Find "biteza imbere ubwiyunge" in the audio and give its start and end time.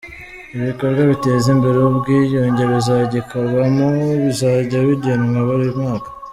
1.11-2.63